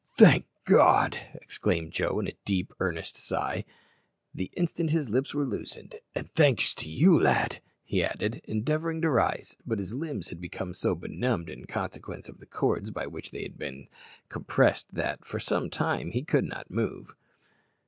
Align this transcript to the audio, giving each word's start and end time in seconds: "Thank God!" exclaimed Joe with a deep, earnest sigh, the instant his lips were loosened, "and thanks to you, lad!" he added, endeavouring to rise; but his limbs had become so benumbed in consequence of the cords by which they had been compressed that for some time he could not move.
"Thank 0.17 0.47
God!" 0.65 1.15
exclaimed 1.35 1.91
Joe 1.91 2.15
with 2.15 2.27
a 2.27 2.35
deep, 2.43 2.73
earnest 2.79 3.15
sigh, 3.17 3.65
the 4.33 4.49
instant 4.57 4.89
his 4.89 5.11
lips 5.11 5.35
were 5.35 5.45
loosened, 5.45 5.93
"and 6.15 6.33
thanks 6.33 6.73
to 6.73 6.89
you, 6.89 7.21
lad!" 7.21 7.61
he 7.83 8.03
added, 8.03 8.41
endeavouring 8.45 9.03
to 9.03 9.11
rise; 9.11 9.57
but 9.63 9.77
his 9.77 9.93
limbs 9.93 10.29
had 10.29 10.41
become 10.41 10.73
so 10.73 10.95
benumbed 10.95 11.49
in 11.51 11.65
consequence 11.65 12.27
of 12.27 12.39
the 12.39 12.47
cords 12.47 12.89
by 12.89 13.05
which 13.05 13.29
they 13.29 13.43
had 13.43 13.59
been 13.59 13.89
compressed 14.27 14.91
that 14.91 15.23
for 15.23 15.39
some 15.39 15.69
time 15.69 16.09
he 16.09 16.23
could 16.23 16.45
not 16.45 16.71
move. 16.71 17.13